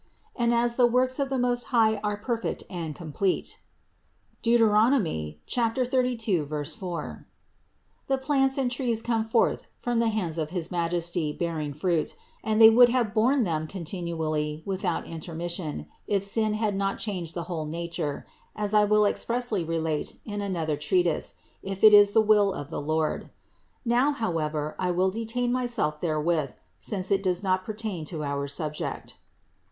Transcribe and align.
And 0.35 0.51
as 0.51 0.77
the 0.77 0.87
works 0.87 1.19
of 1.19 1.29
the 1.29 1.37
Most 1.37 1.65
High 1.65 1.97
are 1.97 2.17
per 2.17 2.35
fect 2.35 2.63
and 2.71 2.95
complete 2.95 3.59
(Deut. 4.41 4.97
32, 5.91 6.45
4), 6.65 7.27
the 8.07 8.17
plants 8.17 8.57
and 8.57 8.71
trees 8.71 8.99
come 9.03 9.23
forth 9.23 9.67
from 9.77 9.99
the 9.99 10.07
hands 10.07 10.39
of 10.39 10.49
his 10.49 10.71
Majesty 10.71 11.31
bearing 11.31 11.71
fruit, 11.71 12.15
and 12.43 12.59
they 12.59 12.71
would 12.71 12.89
have 12.89 13.13
borne 13.13 13.43
them 13.43 13.67
continually 13.67 14.63
without 14.65 15.05
in 15.05 15.19
termission, 15.19 15.85
if 16.07 16.23
sin 16.23 16.55
had 16.55 16.75
not 16.75 16.97
changed 16.97 17.35
the 17.35 17.43
whole 17.43 17.65
nature, 17.65 18.25
as 18.55 18.73
I 18.73 18.85
will 18.85 19.05
expressly 19.05 19.63
relate 19.63 20.17
in 20.25 20.41
another 20.41 20.77
treatise, 20.77 21.35
if 21.61 21.83
it 21.83 21.93
is 21.93 22.13
the 22.13 22.21
will 22.21 22.53
of 22.53 22.71
the 22.71 22.81
Lord; 22.81 23.29
now 23.85 24.13
however 24.13 24.75
I 24.79 24.89
will 24.89 25.09
not 25.09 25.13
detain 25.13 25.51
myself 25.51 26.01
therewith, 26.01 26.53
since 26.79 27.11
it 27.11 27.21
does 27.21 27.43
not 27.43 27.63
pertain 27.63 28.03
to 28.05 28.23
our 28.23 28.47
subject. 28.47 29.15